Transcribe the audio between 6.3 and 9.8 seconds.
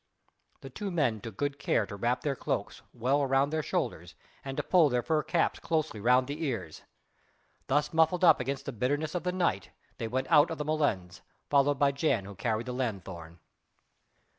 ears. Thus muffled up against the bitterness of the night,